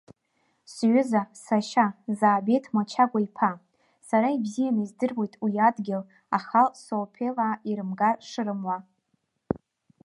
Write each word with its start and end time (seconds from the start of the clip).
Сҩыза, 0.73 1.21
сашьа, 1.43 1.87
Заабеҭ 2.17 2.65
Мачагәа-иԥа, 2.75 3.51
сара 4.07 4.27
ибзианы 4.35 4.81
издыруеит, 4.83 5.33
уи 5.43 5.55
адгьыл 5.67 6.03
АхалСоԥелаа 6.37 7.55
ирымгар 7.69 8.15
шырымуа. 8.29 8.77